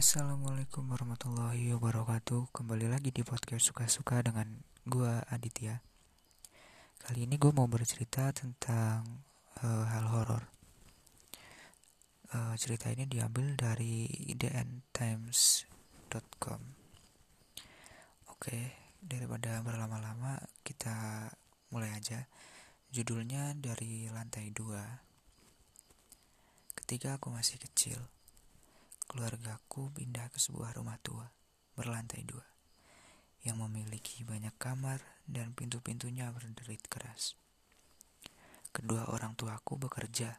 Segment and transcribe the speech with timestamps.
[0.00, 2.56] Assalamualaikum warahmatullahi wabarakatuh.
[2.56, 4.48] Kembali lagi di podcast Suka-Suka dengan
[4.88, 5.84] gue Aditya.
[7.04, 9.20] Kali ini gue mau bercerita tentang
[9.60, 10.48] uh, hal horor.
[12.32, 14.08] Uh, Cerita ini diambil dari
[14.40, 15.68] dntimes.com
[18.32, 18.56] Oke,
[19.04, 21.28] daripada berlama-lama kita
[21.76, 22.24] mulai aja.
[22.88, 24.64] Judulnya dari lantai 2
[26.72, 28.00] Ketika aku masih kecil
[29.10, 31.26] keluargaku pindah ke sebuah rumah tua
[31.74, 32.46] berlantai dua
[33.42, 37.34] yang memiliki banyak kamar dan pintu-pintunya berderit keras.
[38.70, 40.38] Kedua orang tuaku bekerja,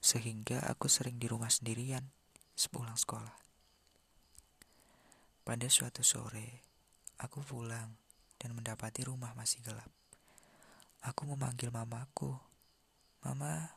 [0.00, 2.08] sehingga aku sering di rumah sendirian
[2.56, 3.36] sepulang sekolah.
[5.42, 6.62] Pada suatu sore,
[7.18, 7.98] aku pulang
[8.38, 9.90] dan mendapati rumah masih gelap.
[11.02, 12.38] Aku memanggil mamaku,
[13.26, 13.74] "Mama,"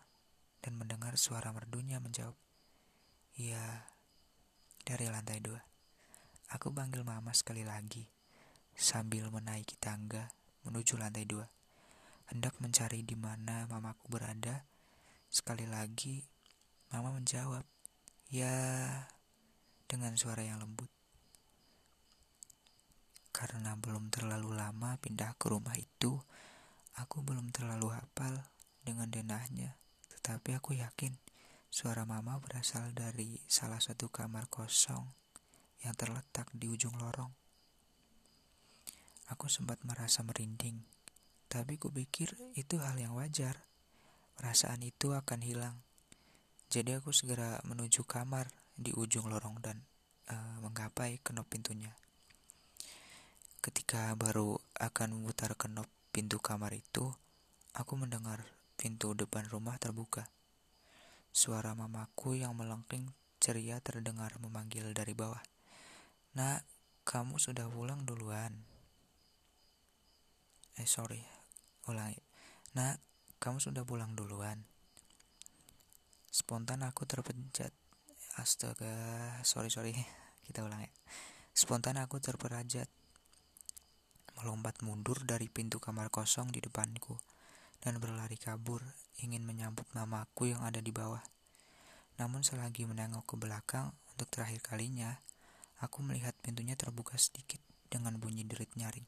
[0.62, 2.38] dan mendengar suara merdunya menjawab,
[3.42, 3.95] "Iya,
[4.86, 5.58] dari lantai dua.
[6.54, 8.06] Aku panggil mama sekali lagi
[8.78, 10.30] sambil menaiki tangga
[10.62, 11.50] menuju lantai dua.
[12.30, 14.62] Hendak mencari di mana mamaku berada.
[15.26, 16.22] Sekali lagi,
[16.94, 17.66] mama menjawab,
[18.30, 19.10] "Ya,"
[19.90, 20.90] dengan suara yang lembut.
[23.34, 26.22] Karena belum terlalu lama pindah ke rumah itu,
[26.94, 28.48] aku belum terlalu hafal
[28.86, 29.76] dengan denahnya,
[30.14, 31.18] tetapi aku yakin
[31.76, 35.12] Suara mama berasal dari salah satu kamar kosong
[35.84, 37.28] yang terletak di ujung lorong.
[39.28, 40.80] Aku sempat merasa merinding,
[41.52, 43.68] tapi kupikir itu hal yang wajar.
[44.40, 45.84] Perasaan itu akan hilang.
[46.72, 49.84] Jadi aku segera menuju kamar di ujung lorong dan
[50.32, 51.92] uh, menggapai kenop pintunya.
[53.60, 57.12] Ketika baru akan memutar kenop pintu kamar itu,
[57.76, 58.48] aku mendengar
[58.80, 60.32] pintu depan rumah terbuka.
[61.36, 63.12] Suara mamaku yang melengking
[63.44, 65.44] ceria terdengar memanggil dari bawah.
[66.40, 66.64] Nak,
[67.04, 68.64] kamu sudah pulang duluan.
[70.80, 71.20] Eh, sorry,
[71.92, 72.24] ulangi.
[72.80, 73.04] Nak,
[73.44, 74.64] kamu sudah pulang duluan.
[76.32, 77.76] Spontan aku terpencet.
[78.40, 78.96] Astaga,
[79.44, 79.92] sorry, sorry.
[80.48, 80.92] Kita ulang ya.
[81.52, 82.88] Spontan aku terperajat.
[84.40, 87.35] Melompat mundur dari pintu kamar kosong di depanku
[87.86, 88.82] dan berlari kabur
[89.22, 91.22] ingin menyambut mamaku yang ada di bawah.
[92.18, 95.22] Namun selagi menengok ke belakang untuk terakhir kalinya,
[95.78, 97.62] aku melihat pintunya terbuka sedikit
[97.94, 99.06] dengan bunyi derit nyaring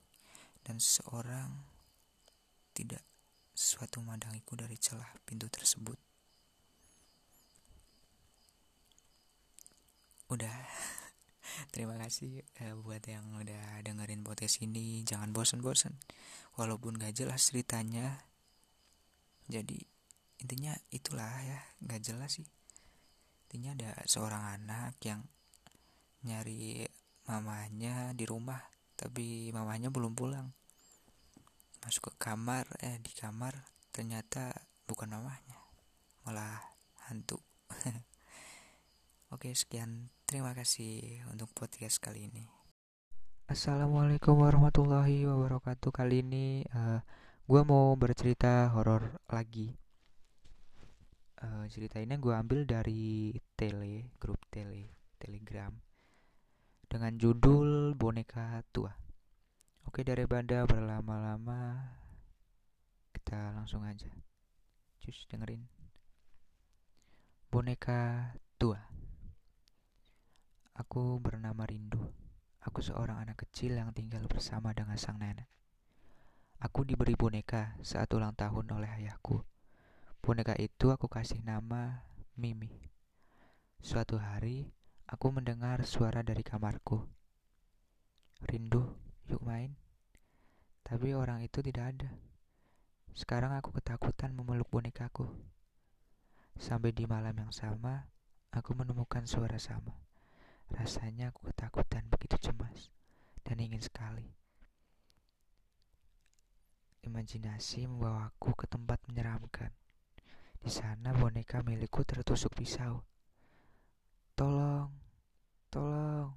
[0.61, 1.66] dan seorang
[2.77, 3.01] tidak
[3.57, 5.97] sesuatu memandangiku dari celah pintu tersebut.
[10.29, 10.53] Udah.
[11.73, 15.01] Terima kasih uh, buat yang udah dengerin podcast ini.
[15.01, 15.97] Jangan bosan-bosan.
[16.59, 18.27] Walaupun gak jelas ceritanya,
[19.47, 19.80] jadi
[20.44, 22.47] intinya itulah ya nggak jelas sih.
[23.47, 25.24] Intinya ada seorang anak yang
[26.28, 26.84] nyari
[27.28, 28.59] mamanya di rumah
[29.00, 30.52] tapi mamanya belum pulang.
[31.81, 33.56] Masuk ke kamar eh di kamar
[33.96, 34.52] ternyata
[34.84, 35.58] bukan mamanya
[36.28, 36.59] malah
[37.08, 37.40] hantu.
[39.34, 40.12] Oke sekian.
[40.28, 42.52] Terima kasih untuk podcast kali ini.
[43.47, 45.96] Assalamualaikum warahmatullahi wabarakatuh.
[45.96, 47.00] Kali ini uh,
[47.47, 49.72] gue mau bercerita horor lagi.
[51.40, 55.72] Uh, cerita ini gue ambil dari tele grup tele telegram
[56.91, 58.91] dengan judul boneka tua.
[59.88, 61.88] Oke daripada berlama-lama
[63.16, 64.12] kita langsung aja.
[65.00, 65.64] Cus dengerin.
[67.47, 68.84] Boneka tua.
[70.75, 72.12] Aku bernama Rindu.
[72.68, 75.47] Aku seorang anak kecil yang tinggal bersama dengan sang nenek
[76.57, 79.45] Aku diberi boneka saat ulang tahun oleh ayahku.
[80.25, 82.01] Boneka itu aku kasih nama
[82.34, 82.81] Mimi.
[83.78, 84.73] Suatu hari,
[85.06, 87.06] aku mendengar suara dari kamarku.
[88.41, 88.90] Rindu,
[89.29, 89.78] yuk main.
[90.81, 92.09] Tapi orang itu tidak ada.
[93.13, 95.29] Sekarang aku ketakutan memeluk bonekaku.
[96.57, 98.09] Sampai di malam yang sama,
[98.50, 99.94] aku menemukan suara sama.
[100.73, 102.90] Rasanya aku ketakutan begitu cemas
[103.46, 104.47] dan ingin sekali
[107.07, 109.71] Imajinasi membawaku ke tempat menyeramkan.
[110.59, 112.99] Di sana boneka milikku tertusuk pisau.
[114.35, 114.91] Tolong,
[115.71, 116.35] tolong.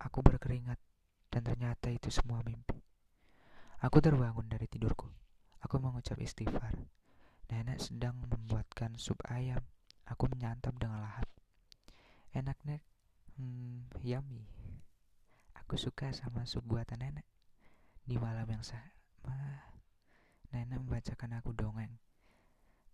[0.00, 0.80] Aku berkeringat
[1.28, 2.80] dan ternyata itu semua mimpi.
[3.84, 5.12] Aku terbangun dari tidurku.
[5.60, 6.72] Aku mengucap istighfar.
[7.52, 9.60] Nenek sedang membuatkan sup ayam.
[10.08, 11.28] Aku menyantap dengan lahap.
[12.32, 12.80] Enak, Nek.
[13.36, 14.48] Hmm, yummy.
[15.60, 17.28] Aku suka sama sup buatan nenek.
[18.08, 19.71] Di malam yang sama,
[20.62, 21.98] nenek membacakan aku dongeng.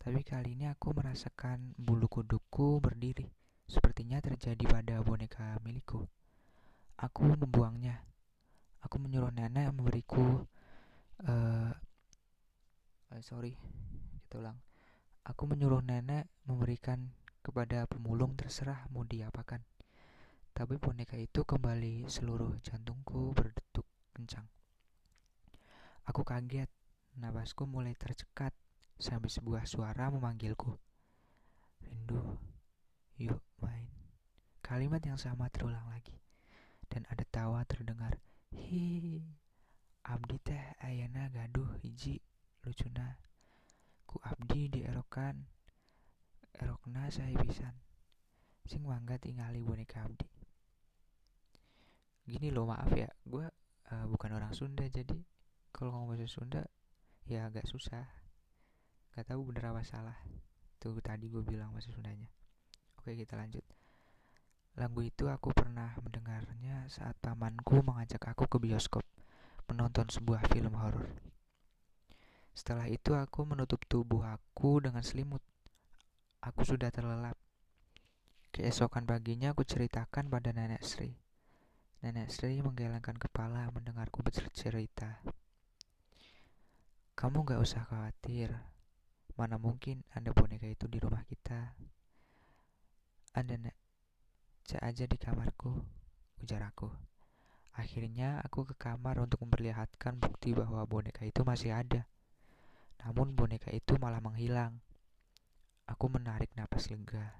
[0.00, 3.28] Tapi kali ini aku merasakan bulu kudukku berdiri
[3.68, 6.08] Sepertinya terjadi pada boneka milikku.
[6.96, 8.00] Aku membuangnya.
[8.80, 10.48] Aku menyuruh nenek memberiku
[11.28, 11.68] uh,
[13.12, 13.52] uh, sorry,
[14.24, 14.56] kita ulang.
[15.28, 17.12] Aku menyuruh nenek memberikan
[17.44, 19.60] kepada pemulung terserah mau diapakan.
[20.56, 23.84] Tapi boneka itu kembali seluruh jantungku berdetuk
[24.16, 24.48] kencang.
[26.08, 26.72] Aku kaget,
[27.18, 28.54] napasku mulai tercekat
[28.94, 30.78] sampai sebuah suara memanggilku.
[31.82, 32.38] Rindu,
[33.18, 33.90] yuk main.
[34.62, 36.14] Kalimat yang sama terulang lagi.
[36.86, 38.16] Dan ada tawa terdengar.
[38.54, 39.20] Hi,
[40.06, 42.22] abdi teh ayana gaduh hiji
[42.62, 43.18] lucuna.
[44.06, 45.42] Ku abdi di erokan.
[46.54, 47.74] Erokna saya pisan.
[48.64, 50.26] Sing mangga tinggali boneka abdi.
[52.28, 53.46] Gini loh maaf ya, gue
[53.88, 55.16] uh, bukan orang Sunda jadi
[55.72, 56.62] kalau ngomong bahasa Sunda
[57.28, 58.08] ya agak susah.
[59.12, 60.16] Gak tahu bener apa salah.
[60.80, 62.32] Tuh tadi gue bilang bahasa Sundanya.
[62.96, 63.62] Oke kita lanjut.
[64.80, 69.04] Lagu itu aku pernah mendengarnya saat pamanku mengajak aku ke bioskop
[69.68, 71.12] menonton sebuah film horor.
[72.56, 75.44] Setelah itu aku menutup tubuh aku dengan selimut.
[76.40, 77.36] Aku sudah terlelap.
[78.54, 81.12] Keesokan paginya aku ceritakan pada nenek Sri.
[82.00, 85.20] Nenek Sri menggelengkan kepala mendengarku bercerita.
[87.18, 88.54] Kamu gak usah khawatir.
[89.34, 91.74] Mana mungkin ada boneka itu di rumah kita.
[93.34, 93.74] Nek,
[94.62, 95.82] Cek aja di kamarku,
[96.38, 96.86] ujar aku.
[97.74, 102.06] Akhirnya aku ke kamar untuk memperlihatkan bukti bahwa boneka itu masih ada.
[103.02, 104.78] Namun boneka itu malah menghilang.
[105.90, 107.34] Aku menarik napas lega.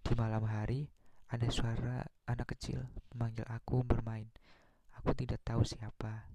[0.00, 0.88] Di malam hari,
[1.28, 2.80] ada suara anak kecil
[3.12, 4.32] memanggil aku bermain.
[4.96, 6.33] Aku tidak tahu siapa.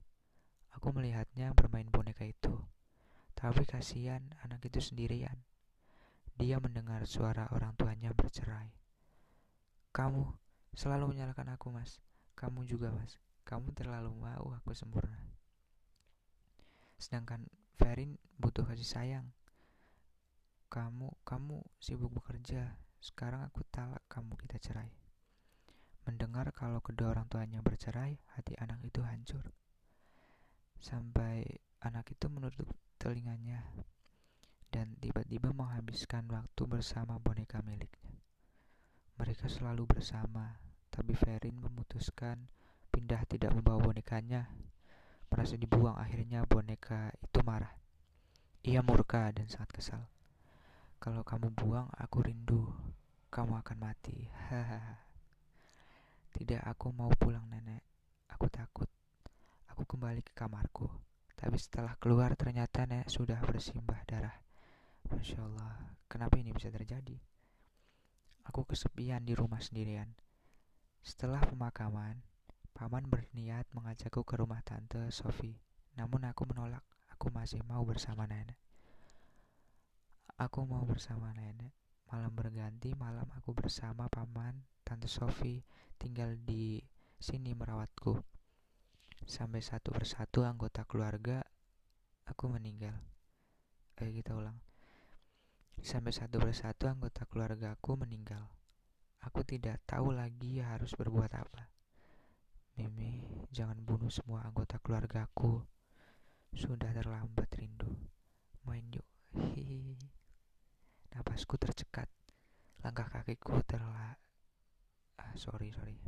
[0.80, 2.56] Aku melihatnya bermain boneka itu.
[3.36, 5.36] Tapi kasihan anak itu sendirian.
[6.40, 8.72] Dia mendengar suara orang tuanya bercerai.
[9.92, 10.24] Kamu
[10.72, 12.00] selalu menyalahkan aku, Mas.
[12.40, 13.20] Kamu juga, Mas.
[13.44, 15.20] Kamu terlalu mau aku sempurna.
[16.96, 17.44] Sedangkan
[17.76, 19.28] Ferin butuh kasih sayang.
[20.72, 22.80] Kamu, kamu sibuk bekerja.
[23.04, 24.96] Sekarang aku talak kamu kita cerai.
[26.08, 29.44] Mendengar kalau kedua orang tuanya bercerai, hati anak itu hancur.
[30.80, 31.44] Sampai
[31.84, 33.68] anak itu menutup telinganya
[34.70, 38.16] dan tiba-tiba menghabiskan waktu bersama boneka miliknya.
[39.20, 40.56] Mereka selalu bersama,
[40.88, 42.48] tapi Ferin memutuskan
[42.88, 44.48] pindah tidak membawa bonekanya.
[45.30, 47.76] Merasa dibuang akhirnya boneka itu marah.
[48.66, 50.02] Ia murka dan sangat kesal.
[51.00, 52.68] Kalau kamu buang, aku rindu.
[53.32, 54.28] Kamu akan mati.
[56.36, 57.86] Tidak, aku mau pulang nenek.
[58.36, 58.99] Aku takut.
[59.80, 60.92] Aku kembali ke kamarku.
[61.40, 64.36] Tapi setelah keluar ternyata nenek sudah bersimbah darah.
[65.08, 67.16] Masya Allah, kenapa ini bisa terjadi?
[68.52, 70.12] Aku kesepian di rumah sendirian.
[71.00, 72.20] Setelah pemakaman,
[72.76, 75.64] paman berniat mengajakku ke rumah tante Sophie.
[75.96, 76.84] Namun aku menolak.
[77.16, 78.60] Aku masih mau bersama nenek.
[80.36, 81.72] Aku mau bersama nenek.
[82.12, 85.64] Malam berganti, malam aku bersama paman, tante Sophie
[85.96, 86.84] tinggal di
[87.16, 88.39] sini merawatku.
[89.30, 91.46] Sampai satu persatu anggota keluarga
[92.26, 92.98] aku meninggal.
[94.02, 94.58] Ayo kita ulang.
[95.86, 98.50] Sampai satu persatu anggota keluargaku meninggal.
[99.22, 101.70] Aku tidak tahu lagi harus berbuat apa.
[102.74, 105.62] Mimi, jangan bunuh semua anggota keluargaku.
[106.58, 107.94] Sudah terlambat rindu.
[108.66, 109.06] Main yuk.
[109.38, 109.94] Hihi.
[111.14, 112.10] Napasku tercekat.
[112.82, 114.18] Langkah kakiku terla...
[115.22, 116.02] Ah, sorry, sorry.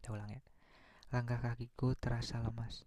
[0.00, 0.55] Kita ulang ya.
[1.14, 2.82] Langkah kakiku terasa lemas.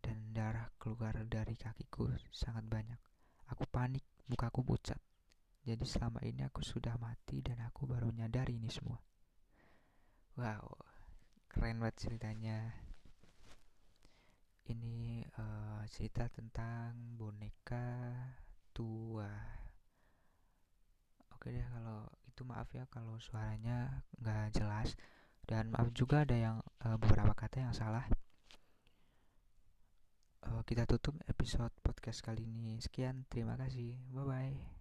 [0.00, 3.00] Dan darah keluar dari kakiku sangat banyak.
[3.52, 4.96] Aku panik mukaku pucat.
[5.68, 8.96] Jadi selama ini aku sudah mati dan aku baru nyadari ini semua.
[10.40, 10.80] Wow,
[11.50, 12.72] keren banget ceritanya.
[14.68, 18.16] Ini uh, cerita tentang boneka
[18.72, 19.28] tua.
[21.36, 24.96] Oke deh kalau itu maaf ya kalau suaranya nggak jelas
[25.48, 28.04] dan maaf juga ada yang uh, beberapa kata yang salah
[30.44, 32.76] uh, kita tutup episode podcast kali ini.
[32.80, 33.96] Sekian, terima kasih.
[34.12, 34.77] Bye bye.